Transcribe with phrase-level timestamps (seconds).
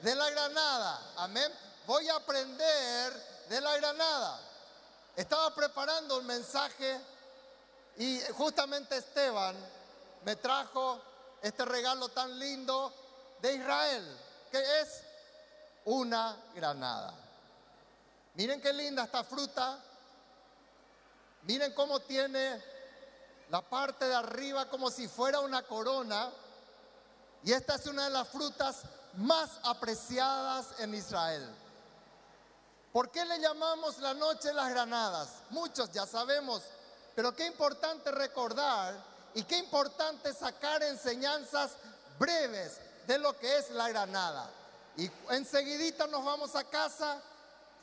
[0.00, 1.00] de la granada.
[1.16, 1.52] Amén.
[1.86, 3.12] Voy a aprender
[3.48, 4.40] de la granada.
[5.16, 7.00] Estaba preparando un mensaje
[7.96, 9.56] y justamente Esteban
[10.24, 11.00] me trajo
[11.42, 12.92] este regalo tan lindo
[13.40, 14.18] de Israel,
[14.50, 15.02] que es
[15.84, 17.14] una granada.
[18.34, 19.78] Miren qué linda esta fruta.
[21.42, 22.62] Miren cómo tiene
[23.50, 26.30] la parte de arriba como si fuera una corona.
[27.42, 28.82] Y esta es una de las frutas
[29.14, 31.48] más apreciadas en Israel.
[32.92, 35.28] ¿Por qué le llamamos la noche las granadas?
[35.50, 36.62] Muchos ya sabemos,
[37.14, 38.94] pero qué importante recordar
[39.34, 41.72] y qué importante sacar enseñanzas
[42.18, 44.50] breves de lo que es la granada.
[44.96, 47.20] Y enseguidita nos vamos a casa,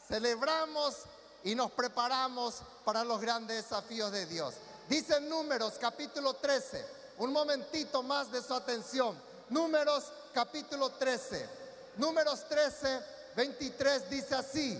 [0.07, 0.95] celebramos
[1.43, 4.55] y nos preparamos para los grandes desafíos de Dios.
[4.89, 6.85] Dice Números capítulo 13,
[7.19, 9.15] un momentito más de su atención.
[9.49, 10.05] Números
[10.35, 11.49] capítulo 13.
[11.95, 13.01] Números 13,
[13.37, 14.77] 23 dice así.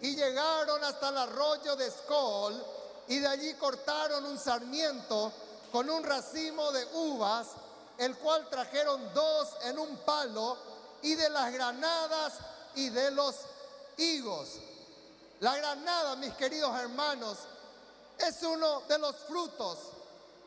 [0.00, 2.64] Y llegaron hasta el arroyo de Escol
[3.08, 5.30] y de allí cortaron un sarmiento
[5.70, 7.48] con un racimo de uvas,
[7.98, 10.56] el cual trajeron dos en un palo
[11.02, 12.32] y de las granadas
[12.74, 13.34] y de los
[13.98, 14.48] higos.
[15.40, 17.36] La granada, mis queridos hermanos,
[18.16, 19.78] es uno de los frutos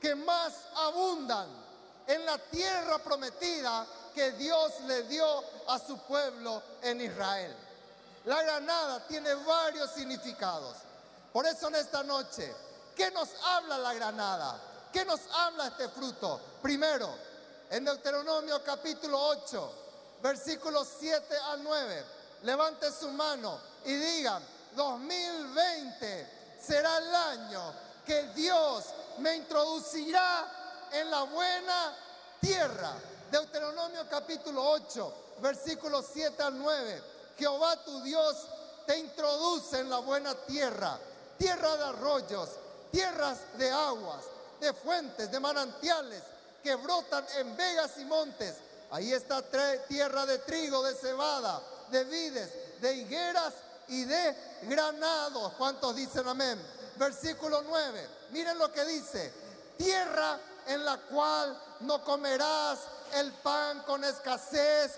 [0.02, 1.47] que más abundan
[2.08, 3.85] en la tierra prometida
[4.17, 7.55] que Dios le dio a su pueblo en Israel.
[8.25, 10.75] La granada tiene varios significados.
[11.31, 12.51] Por eso en esta noche,
[12.95, 14.59] ¿qué nos habla la granada?
[14.91, 16.41] ¿Qué nos habla este fruto?
[16.63, 17.13] Primero,
[17.69, 19.73] en Deuteronomio capítulo 8,
[20.23, 22.05] versículos 7 al 9,
[22.41, 24.41] levante su mano y diga,
[24.75, 27.71] 2020 será el año
[28.03, 28.83] que Dios
[29.19, 31.95] me introducirá en la buena
[32.39, 32.93] tierra.
[33.31, 37.03] Deuteronomio capítulo 8, versículos 7 al 9.
[37.38, 38.47] Jehová tu Dios
[38.85, 40.97] te introduce en la buena tierra,
[41.38, 42.49] tierra de arroyos,
[42.91, 44.23] tierras de aguas,
[44.59, 46.23] de fuentes, de manantiales
[46.63, 48.56] que brotan en vegas y montes.
[48.91, 49.44] Ahí está
[49.88, 53.53] tierra de trigo, de cebada, de vides, de higueras
[53.89, 55.53] y de granados.
[55.57, 56.59] ¿Cuántos dicen amén?
[56.95, 58.09] Versículo 9.
[58.31, 59.33] Miren lo que dice.
[59.78, 62.79] Tierra en la cual no comerás
[63.13, 64.93] el pan con escasez,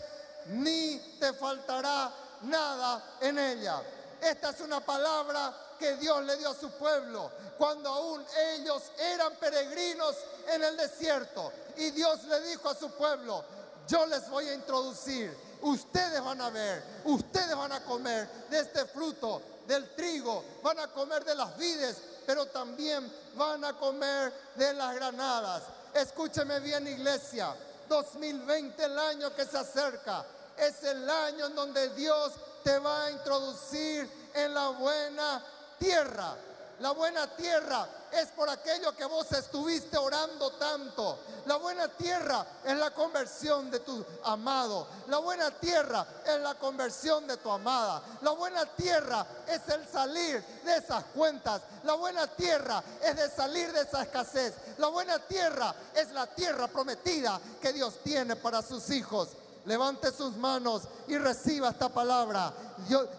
[0.48, 3.82] ni te faltará nada en ella.
[4.22, 9.34] Esta es una palabra que Dios le dio a su pueblo cuando aún ellos eran
[9.36, 10.16] peregrinos
[10.48, 11.52] en el desierto.
[11.78, 13.44] Y Dios le dijo a su pueblo,
[13.88, 18.86] yo les voy a introducir, ustedes van a ver, ustedes van a comer de este
[18.86, 24.74] fruto del trigo, van a comer de las vides, pero también van a comer de
[24.74, 25.64] las granadas.
[25.94, 27.56] Escúcheme bien iglesia,
[27.88, 30.26] 2020 el año que se acerca,
[30.58, 32.34] es el año en donde Dios
[32.64, 35.44] te va a introducir en la buena
[35.80, 36.36] tierra.
[36.80, 41.20] La buena tierra es por aquello que vos estuviste orando tanto.
[41.46, 44.88] La buena tierra es la conversión de tu amado.
[45.08, 48.02] La buena tierra es la conversión de tu amada.
[48.22, 51.62] La buena tierra es el salir de esas cuentas.
[51.84, 54.54] La buena tierra es de salir de esa escasez.
[54.78, 59.30] La buena tierra es la tierra prometida que Dios tiene para sus hijos.
[59.66, 62.54] Levante sus manos y reciba esta palabra.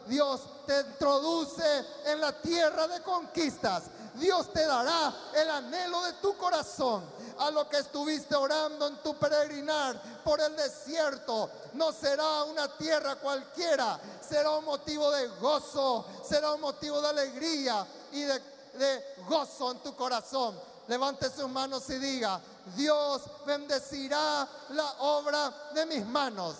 [0.06, 3.84] Dios, te introduce en la tierra de conquistas.
[4.15, 7.05] Dios te dará el anhelo de tu corazón
[7.39, 11.51] a lo que estuviste orando en tu peregrinar por el desierto.
[11.75, 17.87] No será una tierra cualquiera, será un motivo de gozo, será un motivo de alegría
[18.12, 18.41] y de,
[18.75, 20.59] de gozo en tu corazón.
[20.89, 22.41] Levante sus manos y diga,
[22.77, 26.57] Dios bendecirá la obra de mis manos.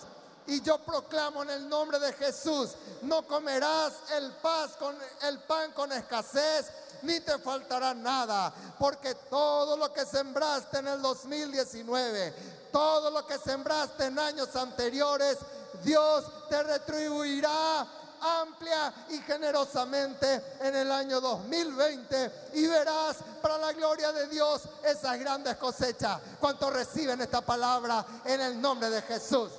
[0.47, 2.71] Y yo proclamo en el nombre de Jesús,
[3.03, 4.33] no comerás el,
[4.79, 6.71] con, el pan con escasez,
[7.03, 12.33] ni te faltará nada, porque todo lo que sembraste en el 2019,
[12.71, 15.37] todo lo que sembraste en años anteriores,
[15.83, 17.87] Dios te retribuirá
[18.21, 25.19] amplia y generosamente en el año 2020 y verás para la gloria de Dios esas
[25.19, 26.19] grandes cosechas.
[26.39, 29.51] ¿Cuántos reciben esta palabra en el nombre de Jesús?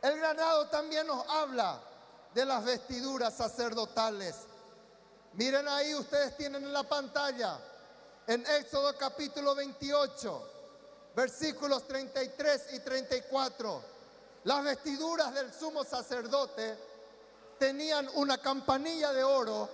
[0.00, 1.80] El granado también nos habla
[2.34, 4.34] de las vestiduras sacerdotales.
[5.34, 7.58] Miren ahí, ustedes tienen en la pantalla,
[8.26, 10.50] en Éxodo capítulo 28,
[11.14, 13.82] versículos 33 y 34,
[14.44, 16.93] las vestiduras del sumo sacerdote
[17.64, 19.70] tenían una campanilla de oro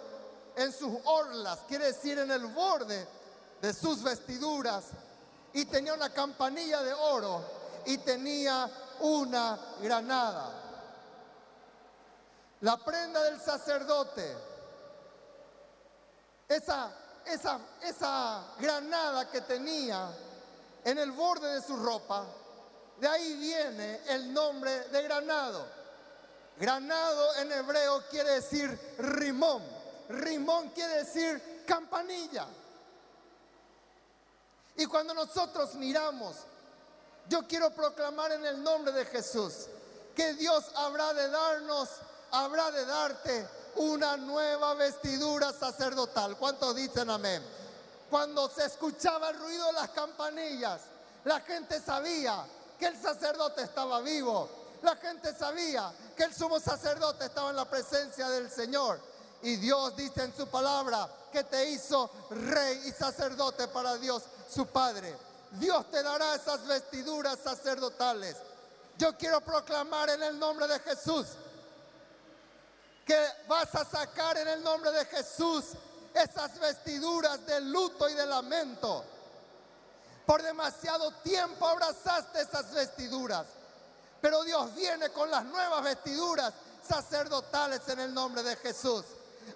[0.54, 3.04] en sus orlas, quiere decir en el borde
[3.60, 4.84] de sus vestiduras,
[5.52, 7.42] y tenía una campanilla de oro
[7.86, 8.70] y tenía
[9.00, 10.52] una granada.
[12.60, 14.36] La prenda del sacerdote,
[16.46, 16.92] esa,
[17.24, 20.12] esa, esa granada que tenía
[20.84, 22.24] en el borde de su ropa,
[23.00, 25.79] de ahí viene el nombre de granado.
[26.60, 29.62] Granado en hebreo quiere decir rimón.
[30.10, 32.46] Rimón quiere decir campanilla.
[34.76, 36.36] Y cuando nosotros miramos,
[37.30, 39.68] yo quiero proclamar en el nombre de Jesús
[40.14, 41.88] que Dios habrá de darnos,
[42.30, 46.36] habrá de darte una nueva vestidura sacerdotal.
[46.36, 47.42] ¿Cuántos dicen amén?
[48.10, 50.82] Cuando se escuchaba el ruido de las campanillas,
[51.24, 52.44] la gente sabía
[52.78, 54.59] que el sacerdote estaba vivo.
[54.82, 59.00] La gente sabía que el sumo sacerdote estaba en la presencia del Señor.
[59.42, 64.22] Y Dios dice en su palabra que te hizo rey y sacerdote para Dios
[64.52, 65.16] su Padre.
[65.52, 68.36] Dios te dará esas vestiduras sacerdotales.
[68.98, 71.26] Yo quiero proclamar en el nombre de Jesús
[73.06, 75.64] que vas a sacar en el nombre de Jesús
[76.14, 79.04] esas vestiduras de luto y de lamento.
[80.26, 83.46] Por demasiado tiempo abrazaste esas vestiduras.
[84.20, 86.52] Pero Dios viene con las nuevas vestiduras
[86.86, 89.04] sacerdotales en el nombre de Jesús.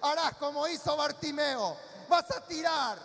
[0.01, 1.77] Harás como hizo Bartimeo.
[2.09, 2.97] Vas a tirar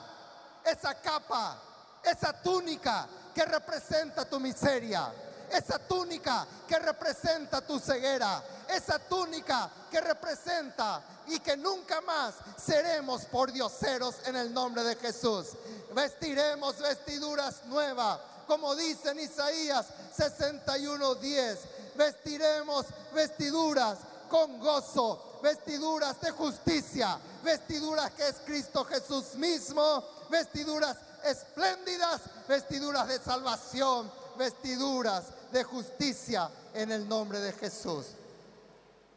[0.65, 1.59] esa capa,
[2.03, 5.13] esa túnica que representa tu miseria.
[5.51, 8.43] Esa túnica que representa tu ceguera.
[8.69, 14.97] Esa túnica que representa y que nunca más seremos por dioseros en el nombre de
[14.97, 15.49] Jesús.
[15.93, 18.19] Vestiremos vestiduras nuevas
[18.51, 19.87] como dice en Isaías
[20.19, 21.57] 61:10,
[21.95, 23.99] vestiremos vestiduras
[24.29, 33.21] con gozo, vestiduras de justicia, vestiduras que es Cristo Jesús mismo, vestiduras espléndidas, vestiduras de
[33.21, 38.07] salvación, vestiduras de justicia en el nombre de Jesús.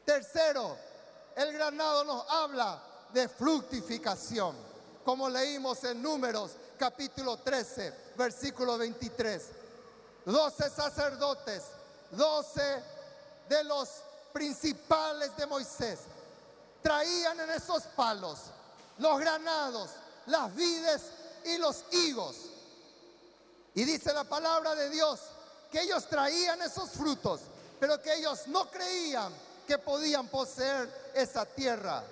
[0.05, 0.77] Tercero,
[1.35, 4.55] el granado nos habla de fructificación,
[5.03, 9.41] como leímos en números capítulo 13, versículo 23.
[10.25, 11.63] Doce sacerdotes,
[12.11, 12.83] doce
[13.49, 13.89] de los
[14.31, 15.99] principales de Moisés,
[16.81, 18.39] traían en esos palos
[18.97, 19.89] los granados,
[20.27, 21.01] las vides
[21.45, 22.35] y los higos.
[23.75, 25.19] Y dice la palabra de Dios
[25.71, 27.41] que ellos traían esos frutos,
[27.79, 29.33] pero que ellos no creían
[29.67, 32.03] que podían poseer esa tierra.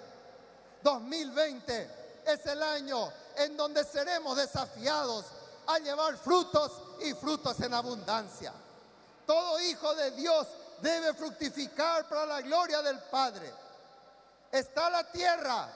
[0.83, 5.25] 2020 es el año en donde seremos desafiados
[5.68, 6.71] a llevar frutos
[7.01, 8.53] y frutos en abundancia.
[9.25, 10.47] Todo hijo de Dios
[10.81, 13.53] debe fructificar para la gloria del Padre.
[14.51, 15.68] Está la tierra,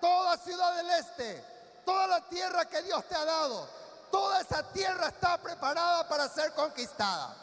[0.00, 1.44] toda ciudad del este,
[1.84, 3.66] toda la tierra que Dios te ha dado,
[4.10, 7.34] toda esa tierra está preparada para ser conquistada.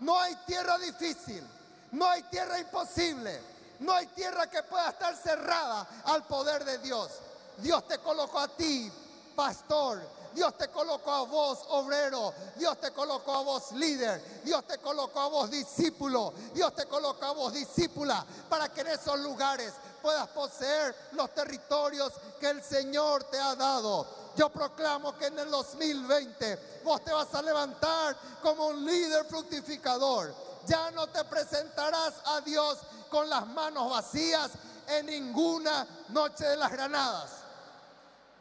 [0.00, 1.46] No hay tierra difícil,
[1.92, 3.40] no hay tierra imposible,
[3.80, 7.10] no hay tierra que pueda estar cerrada al poder de Dios.
[7.58, 8.90] Dios te colocó a ti,
[9.34, 10.00] pastor,
[10.34, 15.20] Dios te colocó a vos obrero, Dios te colocó a vos líder, Dios te colocó
[15.20, 19.72] a vos discípulo, Dios te colocó a vos discípula, para que en esos lugares
[20.02, 24.06] puedas poseer los territorios que el Señor te ha dado.
[24.36, 30.34] Yo proclamo que en el 2020 vos te vas a levantar como un líder fructificador.
[30.66, 32.78] Ya no te presentarás a Dios
[33.08, 34.50] con las manos vacías
[34.88, 37.43] en ninguna noche de las granadas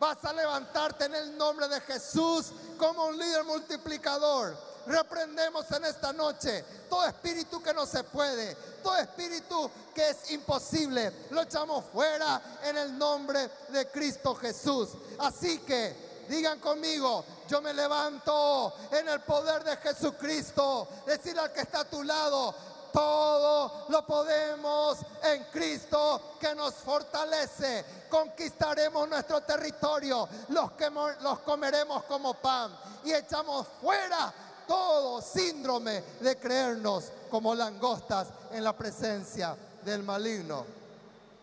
[0.04, 4.54] Vas a levantarte en el nombre de Jesús como un líder multiplicador.
[4.86, 11.28] Reprendemos en esta noche todo espíritu que no se puede, todo espíritu que es imposible.
[11.30, 14.90] Lo echamos fuera en el nombre de Cristo Jesús.
[15.20, 20.86] Así que digan conmigo, yo me levanto en el poder de Jesucristo.
[21.06, 22.54] Decir al que está a tu lado,
[22.94, 27.84] todo lo podemos en Cristo que nos fortalece.
[28.08, 32.72] Conquistaremos nuestro territorio, los, que, los comeremos como pan
[33.04, 34.32] y echamos fuera
[34.68, 40.66] todo síndrome de creernos como langostas en la presencia del maligno.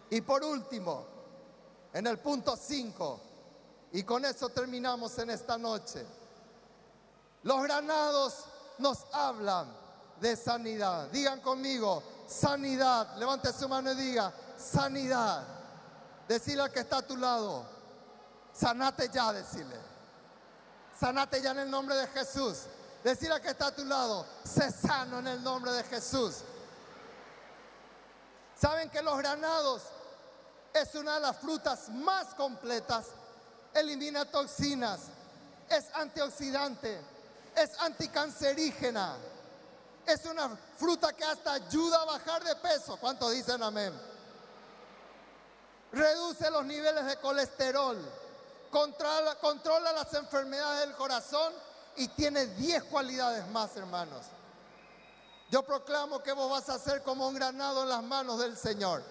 [0.09, 1.05] Y por último,
[1.93, 3.21] en el punto 5,
[3.93, 6.07] y con eso terminamos en esta noche,
[7.43, 8.45] los granados
[8.79, 9.90] nos hablan
[10.21, 11.09] de sanidad.
[11.09, 13.17] Digan conmigo, sanidad.
[13.17, 15.45] Levante su mano y diga, sanidad.
[16.29, 17.65] Decirle al que está a tu lado,
[18.53, 19.77] sanate ya, decirle.
[20.99, 22.65] Sanate ya en el nombre de Jesús.
[23.03, 26.37] Decirle al que está a tu lado, sé sano en el nombre de Jesús.
[28.61, 29.83] Saben que los granados
[30.75, 33.07] es una de las frutas más completas.
[33.73, 35.01] Elimina toxinas,
[35.69, 37.01] es antioxidante,
[37.57, 39.17] es anticancerígena
[40.07, 42.97] Es una fruta que hasta ayuda a bajar de peso.
[42.97, 43.93] ¿Cuántos dicen amén?
[45.93, 47.99] Reduce los niveles de colesterol,
[48.71, 51.53] controla, controla las enfermedades del corazón
[51.97, 54.27] y tiene 10 cualidades más, hermanos.
[55.51, 59.03] Yo proclamo que vos vas a ser como un granado en las manos del Señor.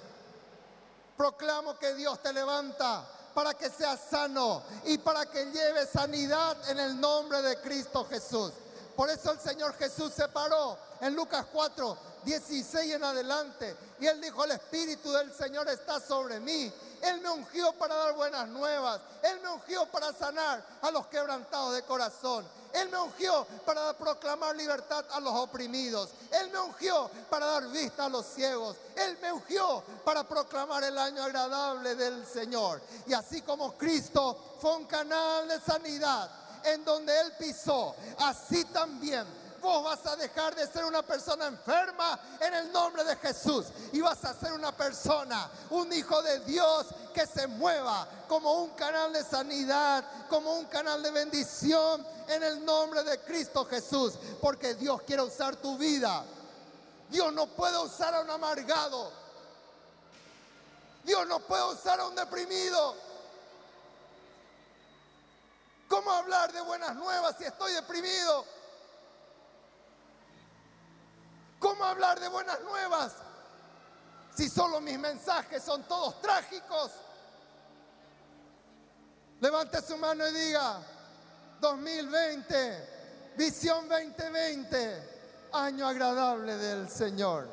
[1.17, 6.79] Proclamo que Dios te levanta para que seas sano y para que lleve sanidad en
[6.79, 8.53] el nombre de Cristo Jesús.
[8.99, 13.77] Por eso el Señor Jesús se paró en Lucas 4, 16 en adelante.
[13.97, 16.69] Y él dijo, el Espíritu del Señor está sobre mí.
[17.01, 18.99] Él me ungió para dar buenas nuevas.
[19.23, 22.45] Él me ungió para sanar a los quebrantados de corazón.
[22.73, 26.09] Él me ungió para proclamar libertad a los oprimidos.
[26.31, 28.75] Él me ungió para dar vista a los ciegos.
[28.97, 32.81] Él me ungió para proclamar el año agradable del Señor.
[33.07, 39.25] Y así como Cristo fue un canal de sanidad en donde Él pisó, así también
[39.59, 44.01] vos vas a dejar de ser una persona enferma en el nombre de Jesús y
[44.01, 49.13] vas a ser una persona, un hijo de Dios que se mueva como un canal
[49.13, 55.01] de sanidad, como un canal de bendición en el nombre de Cristo Jesús, porque Dios
[55.03, 56.23] quiere usar tu vida.
[57.09, 59.11] Dios no puede usar a un amargado.
[61.03, 62.95] Dios no puede usar a un deprimido.
[65.89, 68.45] ¿Cómo hablar de buenas nuevas si estoy deprimido?
[71.57, 73.15] ¿Cómo hablar de buenas nuevas
[74.35, 76.91] si solo mis mensajes son todos trágicos?
[79.41, 80.79] Levante su mano y diga,
[81.59, 87.47] 2020, visión 2020, año agradable del Señor.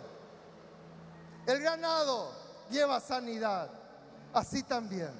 [1.46, 2.32] El ganado
[2.68, 3.70] lleva sanidad,
[4.34, 5.12] así también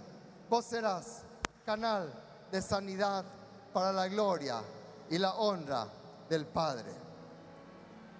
[0.50, 1.22] vos serás
[1.64, 3.24] canal de sanidad
[3.72, 4.62] para la gloria
[5.10, 5.86] y la honra
[6.28, 6.92] del Padre.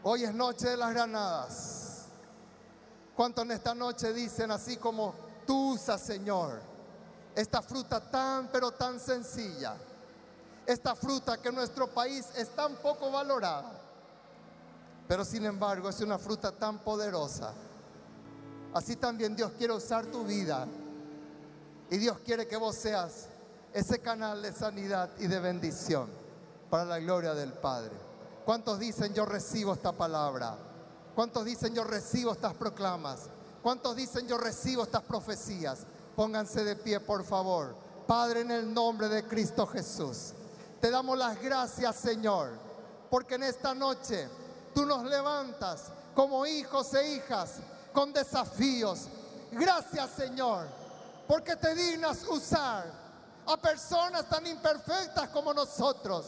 [0.03, 2.05] Hoy es noche de las granadas.
[3.15, 5.15] ¿Cuántos en esta noche dicen así como
[5.47, 6.61] tú usas, Señor,
[7.35, 9.75] esta fruta tan pero tan sencilla?
[10.67, 13.73] Esta fruta que en nuestro país es tan poco valorada,
[15.07, 17.53] pero sin embargo es una fruta tan poderosa.
[18.75, 20.67] Así también Dios quiere usar tu vida
[21.89, 23.29] y Dios quiere que vos seas
[23.73, 26.09] ese canal de sanidad y de bendición
[26.71, 27.93] para la gloria del Padre.
[28.45, 30.57] ¿Cuántos dicen yo recibo esta palabra?
[31.15, 33.29] ¿Cuántos dicen yo recibo estas proclamas?
[33.63, 35.81] ¿Cuántos dicen yo recibo estas profecías?
[36.15, 37.75] Pónganse de pie, por favor.
[38.07, 40.33] Padre, en el nombre de Cristo Jesús,
[40.81, 42.51] te damos las gracias, Señor,
[43.11, 44.29] porque en esta noche
[44.75, 47.55] tú nos levantas como hijos e hijas
[47.93, 49.09] con desafíos.
[49.51, 50.67] Gracias, Señor,
[51.27, 53.06] porque te dignas usar
[53.47, 56.27] a personas tan imperfectas como nosotros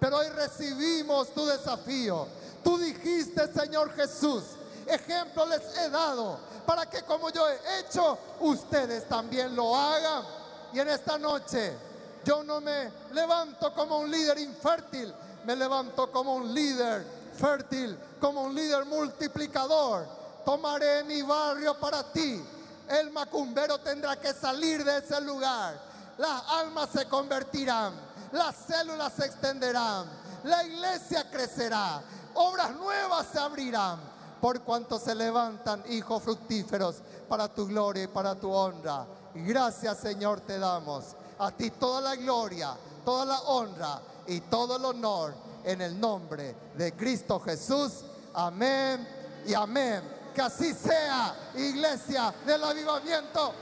[0.00, 2.26] pero hoy recibimos tu desafío.
[2.64, 4.42] Tú dijiste, Señor Jesús,
[4.86, 10.24] ejemplo les he dado para que como yo he hecho, ustedes también lo hagan.
[10.72, 11.76] Y en esta noche
[12.24, 15.12] yo no me levanto como un líder infértil,
[15.44, 20.06] me levanto como un líder fértil, como un líder multiplicador.
[20.44, 22.42] Tomaré mi barrio para ti.
[22.88, 25.89] El macumbero tendrá que salir de ese lugar.
[26.20, 30.06] Las almas se convertirán las células se extenderán,
[30.44, 32.00] la iglesia crecerá,
[32.34, 33.98] obras nuevas se abrirán,
[34.40, 36.96] por cuanto se levantan hijos fructíferos
[37.28, 39.06] para tu gloria y para tu honra.
[39.34, 41.16] Gracias Señor te damos.
[41.38, 45.34] A ti toda la gloria, toda la honra y todo el honor
[45.64, 48.04] en el nombre de Cristo Jesús.
[48.34, 49.06] Amén
[49.46, 50.02] y amén.
[50.34, 53.52] Que así sea, iglesia del avivamiento.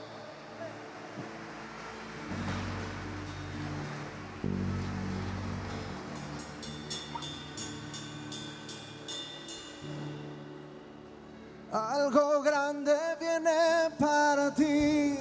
[11.71, 15.19] Algo grande viene para ti.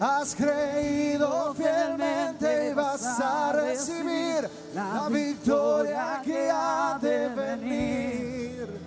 [0.00, 8.80] Has creído fielmente y vas a recibir la victoria que ha de venir.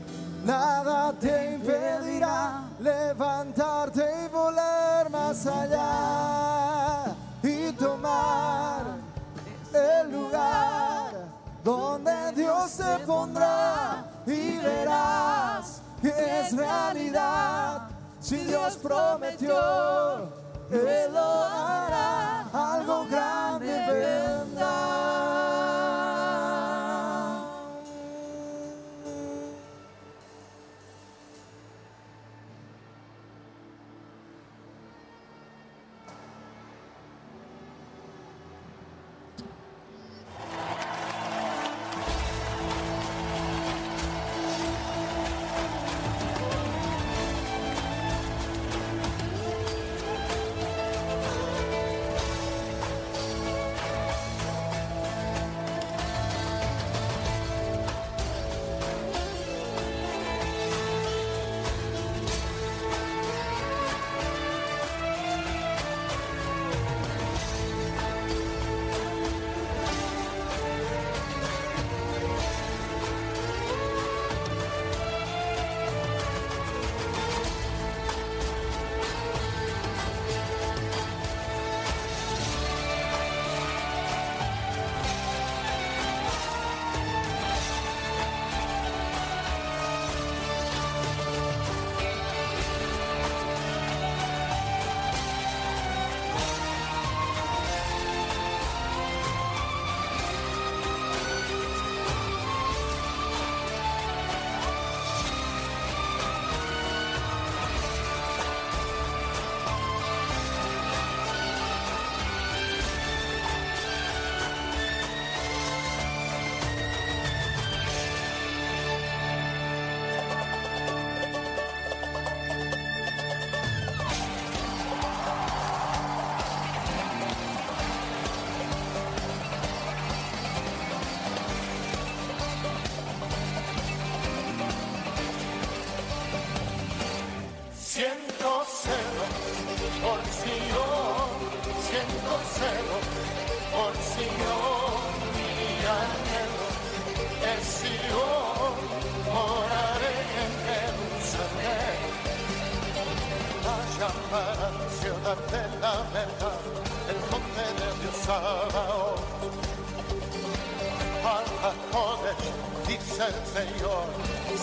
[0.43, 8.83] Nada te impedirá levantarte y volar más allá y tomar
[9.73, 11.11] el lugar
[11.63, 15.40] donde Dios te pondrá y verás
[16.39, 17.89] es realidad.
[18.19, 20.29] Si Dios prometió,
[20.71, 22.47] Él lo hará.
[22.53, 24.50] Algo grande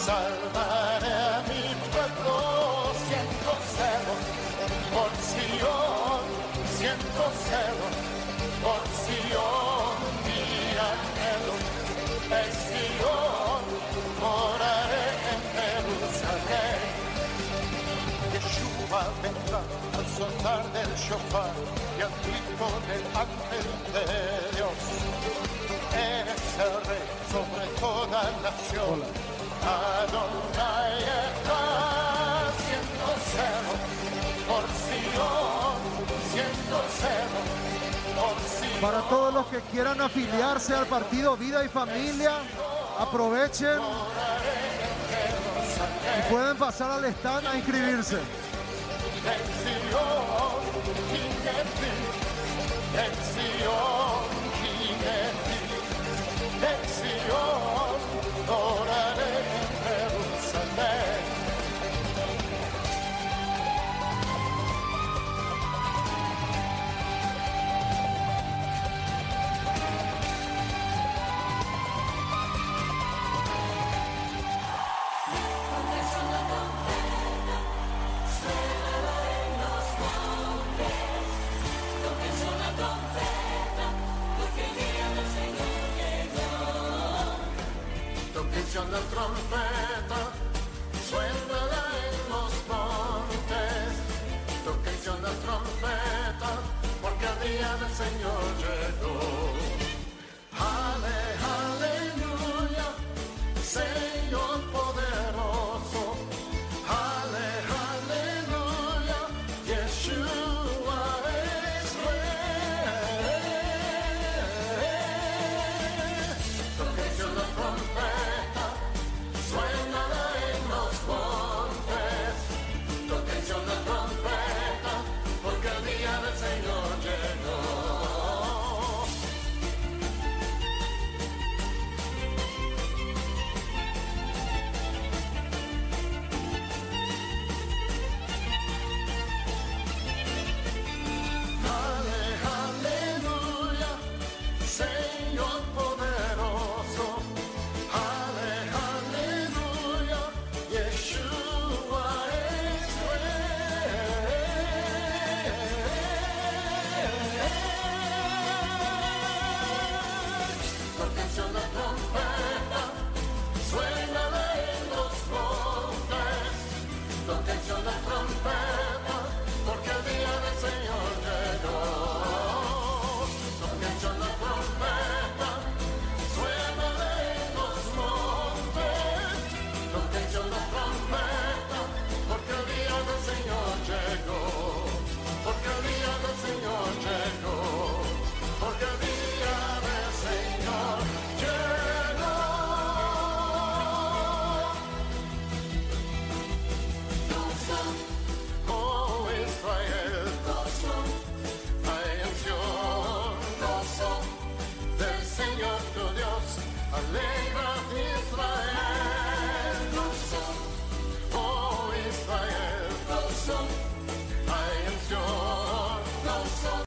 [0.09, 1.63] Salvaré a mi
[1.93, 2.37] pueblo,
[3.07, 4.15] siento celo
[4.93, 6.25] por Sion,
[6.77, 7.89] siento celo
[8.63, 10.43] por Sion, mi
[10.91, 11.55] anhelo
[12.43, 13.63] es Sion,
[14.21, 16.83] moraré en Jerusalén.
[18.33, 19.63] Yeshua vendrá
[19.97, 21.55] al sonar del shofar
[21.97, 24.03] y al grito del ángel de
[28.49, 29.03] toda nación.
[29.63, 31.63] Adonai está
[32.65, 33.75] siendo celo
[34.49, 35.77] por Sion,
[36.33, 37.41] siendo celo
[38.17, 38.81] por Sion.
[38.81, 42.33] Para todos los que quieran afiliarse al partido Vida y Familia,
[42.99, 43.81] aprovechen
[46.19, 48.17] y pueden pasar al stand a inscribirse.
[48.17, 50.63] En Sion,
[51.11, 51.93] Jineti,
[52.95, 54.18] en Sion,